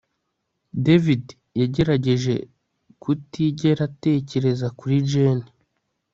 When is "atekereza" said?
3.89-4.67